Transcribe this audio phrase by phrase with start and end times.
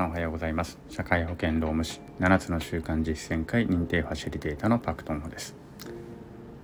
[0.00, 0.78] さんおはようございます。
[0.88, 5.54] 社会保険労務士7つの習慣実践会認定ファシリテーターのパクトンホです。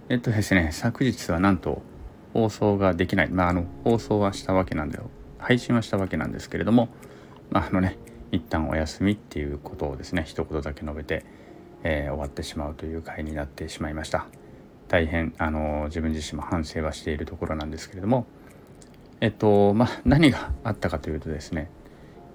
[0.08, 1.82] えっとですね昨日はなんと
[2.32, 3.28] 放送ができない。
[3.28, 5.10] まああの放送はしたわけなんだよ。
[5.36, 6.88] 配信はしたわけなんですけれども
[7.50, 7.98] まああのね
[8.32, 11.22] 一旦お休みっていうことをですね一言だけ述べて、
[11.82, 14.28] えー、終わってしまうという回になってしまいました。
[14.88, 18.24] 大変あの自分自身も反省はしているところなんですけれども
[19.20, 21.68] えっとまあ何があったかというとですね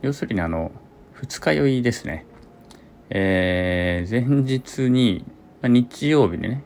[0.04, 0.72] 要するにあの
[1.14, 2.26] 二日酔いですね。
[3.10, 5.26] えー、前日に、
[5.62, 6.64] まあ、日曜日にね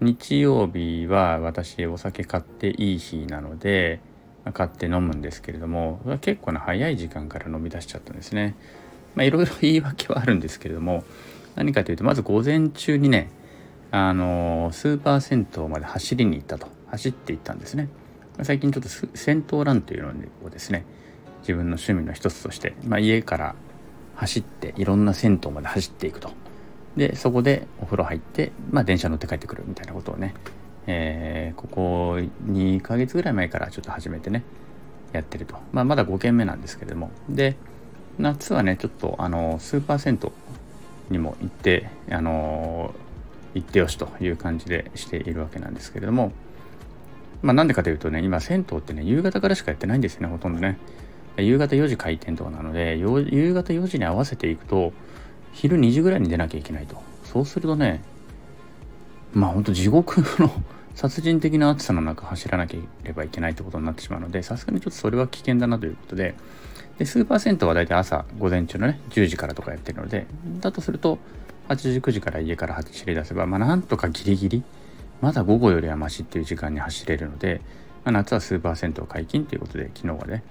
[0.00, 4.00] 日曜日は私お酒買っていい日なので、
[4.44, 8.54] まあ、買って飲むんですけれども結構な早い時間から飲み出しちゃったんですね。
[9.14, 11.04] まあいろいろ言い訳はあるんですけれども
[11.56, 13.30] 何かというとまず午前中にね
[13.90, 17.88] あのスーパー銭湯まで走りに行ったと走って行ったんですね。
[18.42, 20.12] 最近ちょっと銭湯ランというの
[20.44, 20.84] をですね
[21.44, 23.54] 自分の趣味の一つとして、まあ、家から
[24.16, 26.30] 走っていろんな銭湯まで走っていくと。
[26.96, 30.32] でそこでお風呂入って、まあ、電車乗って帰ってくるみたいなことをね、
[30.86, 34.44] えー、ここ2ヶ月ぐらい前からちょっと始めてね
[35.12, 37.10] やってると、まあ、まだ5軒目なんですけれども。
[37.28, 37.56] で
[38.16, 40.30] 夏はねちょっとあのスーパー銭湯
[41.10, 42.94] にも行ってあの
[43.54, 46.32] 行ってよしという感じでしているわけなんですけれども。
[47.42, 50.78] まあなんでかというとね今銭湯ってね夕方からしかやってないんですよねほとんどね。
[51.36, 54.92] 夕方4時開店とかなので夕方4時に合わせていくと
[55.52, 57.02] 昼2時ぐらいに出なきゃいけないと。
[57.24, 58.00] そうするとね
[59.32, 60.50] まあほんと地獄の
[60.94, 66.36] 殺人的な暑さの中走らなければいけないってことになってしまうのでさすがにちょっとそれは危険だなということで
[66.98, 70.26] でスーパー銭湯は大体朝午前中のね10時からとかやってるので
[70.60, 71.18] だとすると
[71.68, 74.62] 8時9時から家から走り出せばまあなんとかギリギリ
[75.20, 77.60] まだ午後よりはマシっていう時間に走れるので、
[78.04, 80.44] まあ、夏はスーパー銭湯解禁ということで昨日はね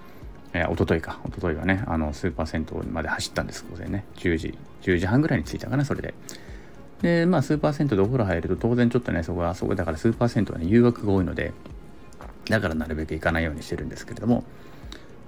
[0.54, 4.06] えー、一昨日か、一昨日はね、あの、スーパー銭湯まで走ったんです、午前ね。
[4.16, 6.14] 10時、10時半ぐらいに着いたかな、それで。
[7.02, 11.54] で、まあ、スーパー銭湯でお風呂入ると、当然ちょっとね、そこは、そこだからスーパー銭湯はね、誘惑が多いので、
[12.50, 14.44] だからなるべく行かないようにしてるんですけれども、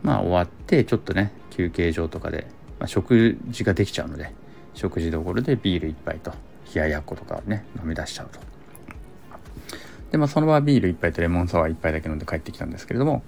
[0.04, 2.48] まあ、終わって、ちょっとね、休憩場とかで、
[2.80, 4.32] まあ、食事ができちゃうので、
[4.76, 6.32] 食事どころでビール1杯と、
[6.74, 8.40] 冷ややっことかをね、飲み出しちゃうと。
[10.12, 13.24] で、まあ、その場はビール1杯とレモンサワー1杯だけ飲んで帰ってきたんですけれども、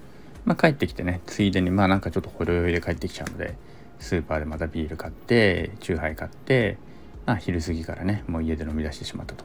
[0.47, 3.58] まあ、帰ってきてねついでにまあなんかちょっとほろ酔いで帰ってきちゃうので
[4.00, 6.78] スーパーでまたビール買ってチューハイ買って、
[7.25, 9.44] まあ、昼過ぎからねもう家で飲み出してしまったと。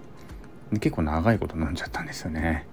[0.79, 2.69] 結構長いこと飲んじゃったんですよね。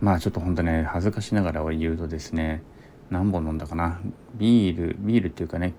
[0.00, 2.62] まあちょっとほんとね恥ずかしながら言うとですね
[3.10, 4.00] 何本飲んだかな？
[4.36, 5.74] ビールビールっていうかね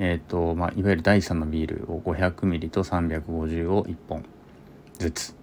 [0.00, 4.24] えっ、ー、とまあいわゆる第3のビールを 500ml と350を1本
[4.98, 5.36] ずつ。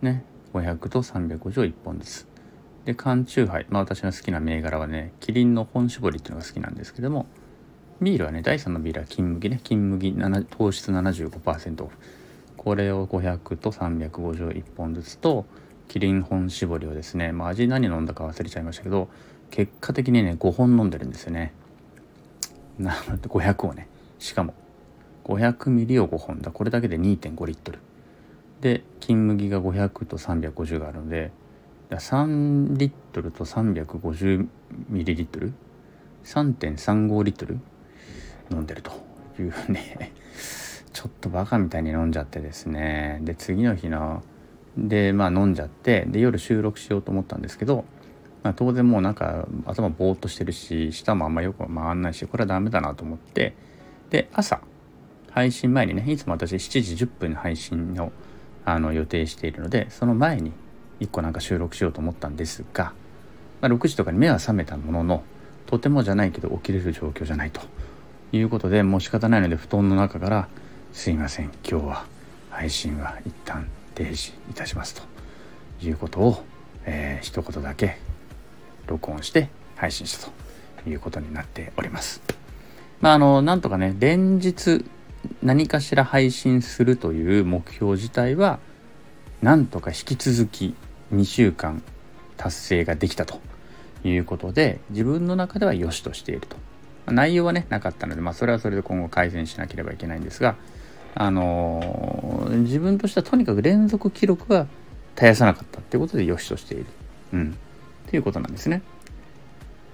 [0.00, 0.24] ね
[0.54, 2.31] 500と350を1本ずつ。
[2.84, 7.26] で缶チューハイ、まあ、私の好きな銘柄はねキリンの本搾りっていうのが好きなんですけども
[8.00, 9.60] ビールはね第3のビールは金麦ね。
[9.62, 10.14] 金麦
[10.50, 11.96] 糖質75%オフ。
[12.56, 15.46] これを500と351本ずつと
[15.88, 19.08] キリン本搾りをですね、まあ、味何飲んだか忘れちゃいましたけど
[19.50, 21.52] 結果的にね5本飲んでるんですよね。
[22.78, 23.88] なので500をね。
[24.18, 24.54] しかも
[25.24, 26.40] 500ミリを5本。
[26.40, 27.78] だこれだけで2.5リットル。
[28.60, 31.30] で金麦が500と350があるので
[31.96, 34.48] 3リットルと350
[34.88, 35.52] ミリリットル
[36.24, 37.58] ？3.35リットル？
[38.50, 38.92] 飲んでると
[39.38, 40.12] いうね。
[40.92, 43.18] ちょっとバカみたいに飲んじゃってですね。
[43.22, 44.22] で次の日の
[44.76, 47.84] でまあ飲んじゃってで夜収録しようと思ったんですけど、
[48.42, 53.54] まあ、当然もうなんか頭ぼーっとしてるし舌もあんまよく回んないしこれはダメだなと思って
[54.10, 54.60] で朝
[55.30, 58.12] 配信前にねいつも私7時10分配信を
[58.64, 60.52] あの予定しているのでその前に
[61.02, 62.92] 1個なんか収録しようと思ったんですが、
[63.60, 65.22] まあ、6時とかに目は覚めたものの
[65.66, 67.60] とてもじゃないけど起きれる状況じゃないと
[68.32, 70.48] いうことでもう仕方ないので布団の中から
[70.92, 72.06] 「すいません今日は
[72.50, 74.94] 配信は一旦停止いたします」
[75.80, 76.44] ということを、
[76.84, 77.98] えー、一言だけ
[78.86, 80.30] 録音して配信した
[80.82, 82.22] ということになっております。
[83.00, 84.84] まああのなんとかね連日
[85.42, 88.60] 何かしら配信するという目標自体は
[89.40, 90.74] なんとか引き続き
[91.14, 91.82] 2週間
[92.36, 93.40] 達成ができたと
[94.04, 96.56] いうことで自分の中では良しとしていると
[97.12, 100.56] 内容はねなかったので、まあ、それはそれで今後改善しなければいけないんですが
[101.14, 104.66] あのー、自分としてはとにかく連続記録は
[105.14, 106.86] 絶やさなかったっていうことで良しとしている。
[107.34, 107.56] うん。
[108.06, 108.82] っていうことなんですね。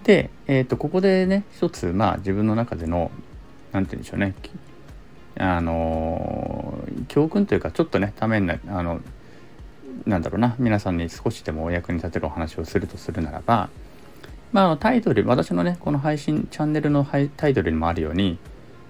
[0.04, 3.10] で、えっ、ー、と、ここでね、一つ、まあ自分の中での、
[3.72, 4.34] 何て言うんでしょうね、
[5.38, 9.00] あのー、教訓というか、ちょっとね、ためになあの、
[10.08, 13.68] なんだろうな皆さんに少しでもお役に立てるお話をするとするならば
[14.52, 17.06] まあタイトル私のねこの配信チャンネルの
[17.36, 18.38] タイトルにもあるように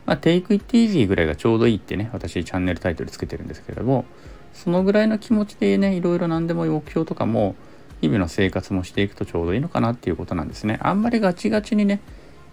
[0.09, 4.07] まあ、Take It Easy ぐらいがちょうどいいってね、私チャンネルタイトルつけてるんですけれども、
[4.55, 7.57] そのぐらいの気持ちでね、いろいろ何でも目標とかも、
[8.01, 10.79] 日々の生活もしていくとちょうどいいのかなっていうことなんですね。
[10.81, 12.01] あんまりガチガチにね、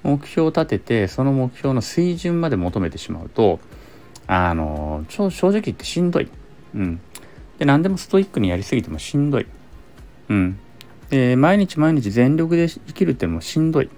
[0.04, 3.62] 目標を立てて、その目標の水準まで求めてしまうと、
[4.28, 6.28] あの、正直言ってしんどい。
[6.76, 7.00] うん。
[7.58, 9.48] で、何でもストイックにやりすぎてもしんどい。
[10.30, 10.60] うん。
[11.10, 13.90] で、毎日毎日全力で生きるってもしんどい。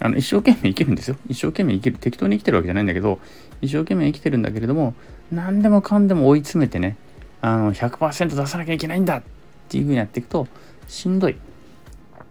[0.00, 1.16] あの一生懸命生きるんですよ。
[1.28, 1.98] 一生懸命生きる。
[1.98, 3.20] 適当に生きてるわけじゃないんだけど、
[3.60, 4.94] 一生懸命生きてるんだけれども、
[5.30, 6.96] 何でもかんでも追い詰めてね、
[7.40, 9.22] あの100%出さなきゃいけないんだっ
[9.68, 10.48] ていうふうにやっていくと、
[10.88, 11.36] しんどい。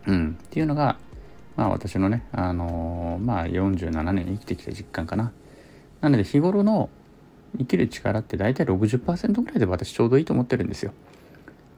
[0.07, 0.37] うん。
[0.39, 0.97] っていうのが、
[1.55, 5.31] まあ私のね、あのー、まあ47年生きてきた実感かな。
[6.01, 6.89] なので日頃の
[7.57, 10.93] 生きる力って大体60%ぐらいで私ちょうどいいと思ってるんですよ。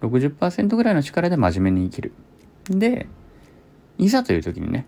[0.01, 2.13] 60%ぐらいの力で真面目に生きる。
[2.69, 3.07] で、
[3.97, 4.85] いざという時にね、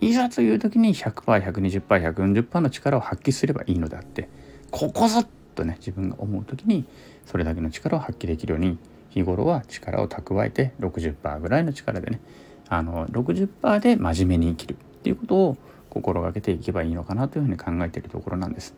[0.00, 4.28] いざという時に 100%120%140% の力を発揮すればいいのであって
[4.70, 6.86] ここぞとね自分が思う時に
[7.26, 8.78] それだけの力を発揮できるように
[9.10, 12.20] 日頃は力を蓄えて60%ぐらいの力でね
[12.68, 15.56] あの60%で真面目に生きるっていうことを
[15.90, 18.74] 心がけていけばいいのかなというふうに考えているところなんです。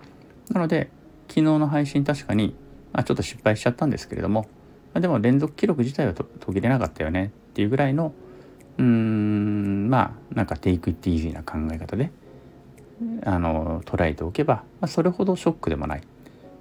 [0.51, 0.91] なので
[1.33, 2.55] 昨日の配信確かに、
[2.93, 4.43] まあ、ちょっと失敗しちゃったんですけれども、
[4.93, 8.13] まあ、でも連続記録自体は途切れなかったよねっていうぐらいの
[8.77, 12.11] うーんまあなんかテイクイットイージーな考え方で
[13.25, 16.03] あの捉えておけば、まあ、それほどショックでもない、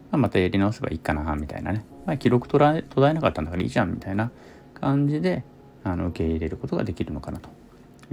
[0.10, 4.32] まあ、またやり直せばいいかなみたいなね、まあ、記録途絶えなかったんだからいいじゃんみたいな
[4.74, 5.44] 感じで
[5.84, 7.50] あの受け入れることができるのかなと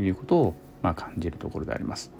[0.02, 2.17] いうことを、まあ、感じるところであります。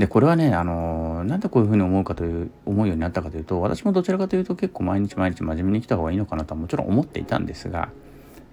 [0.00, 7.90] でこれはねあのなんでこういうふうに思うかという思うようになったかというと私もどちらかというと結構毎日毎日真面目に生きた方がいいのかなとはもちろん思っていたんですが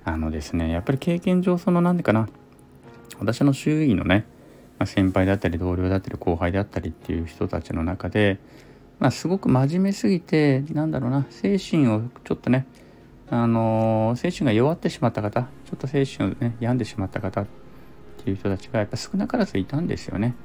[0.04, 2.28] あのですねやっぱり経験上その何でかな
[3.18, 4.26] 私の周囲のね、
[4.78, 8.40] まあ、先輩だったり同僚だったり後輩であったりっていう人たちの中で、
[9.00, 12.68] まあ、すごく真面目すぎてなんだろうな精神をちょっとね
[13.30, 17.46] あの、精神が弱ってしまった方ちょっと精神をね病んでしまった方っ
[18.24, 20.36] ていう人たちがやっぱ少なからずいたんですよね。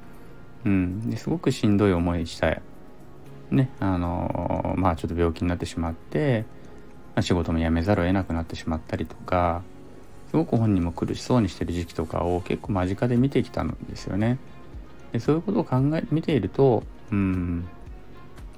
[0.64, 2.60] うん、ですごくしんどい思いした
[3.50, 6.44] ねあの、まあちょっと病気になってしまって
[7.14, 9.62] ま仕事も辞めざるを得なくなってしまったりとか
[10.30, 14.38] すごく本人も苦しそうにしてる時期とかを結構間近で見てきたんですよね。
[15.12, 17.66] でそういうことを考え見ているとうん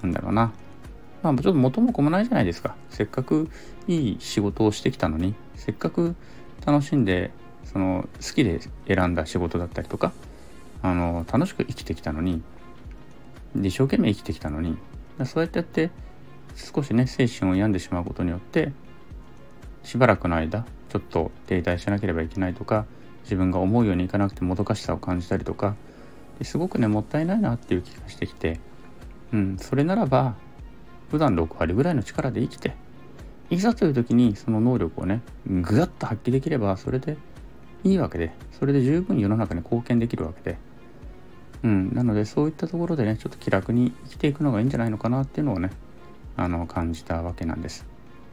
[0.02, 0.52] なんだろうな。
[1.24, 2.76] まあちょっと元も子もないじゃないですか。
[2.90, 3.48] せっかく
[3.88, 6.14] いい仕事をしてきたのにせっかく
[6.64, 7.32] 楽しんで
[7.64, 10.12] その好きで選んだ仕事だったりとか
[10.84, 12.42] あの楽しく生きてきたのに
[13.56, 14.76] 一生懸命生きてきたのに
[15.24, 15.90] そうやってやって
[16.54, 18.70] 少しね精神を病んでしまうことによって
[19.82, 22.84] しばらくの間ちょっと停滞しなければいけないとか
[23.22, 25.74] 自分が思うようにいかなくてもどかしさを感じたりとか
[26.38, 28.60] ですごくねもったいないなっていう気がしてきて
[29.32, 30.34] うんそれならば
[31.10, 32.74] 普段6割ぐらいの力で生きて
[33.48, 37.16] いざという時にその能力をねぐわっと発揮できればそれで
[37.84, 40.58] いいわけでそれで十分世の中に貢献できるわけで
[41.64, 45.70] うんなのでそういったところでねちょっと気楽に生きていくのがいいんじゃないのかなっていうのをね
[46.36, 47.86] あの感じたわけなんです。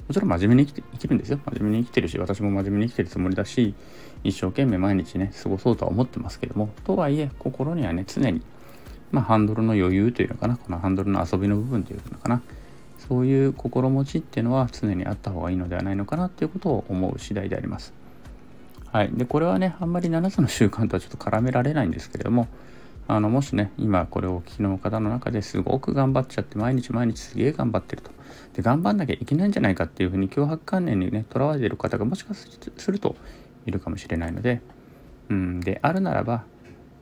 [0.08, 1.40] もちろん真面目に生きて生きるんですよ。
[1.46, 3.74] 真面目に生きてるし、私も真面目に生きてるつもりだし、
[4.26, 8.42] 一生懸命毎日ね、過ごそうとは思ってますけども、とはいえ、心にはね、常に、
[9.12, 12.42] まあ、ハンドルの余裕というのかな、このハンドルの遊びの部分というのかな、
[12.98, 17.94] そういう心持ちっていうのは常にあった方がいいのではないのかなっていうことを思う次第であります。
[18.92, 19.12] はい。
[19.14, 22.48] で、これはね、あんまり7つの習慣とはちょっと絡められないんですけれども、
[23.08, 28.12] あのもしね今これをお聞きの方の中ですごく頑張っちゃって毎日毎日すげえ頑張ってると。
[28.54, 33.16] で頑張んなきゃいけないんじゃないかっていうふうに脅迫観念にねとらわれてる方がもしかすると
[33.66, 34.62] いるかもしれないので
[35.30, 35.60] うん。
[35.60, 36.46] であるならば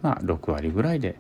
[0.01, 1.15] まあ6割ぐらいで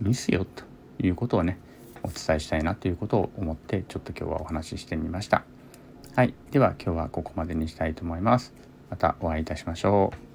[0.00, 0.64] ミスよと
[1.02, 1.58] いうことをね
[2.02, 5.44] お伝えしたいなということを思ってちょっと今日はお話ししてみました。
[6.16, 6.34] はい。
[6.50, 8.54] では今日はここまでにしたいと思います。
[8.90, 10.29] またお会いいたしましょう。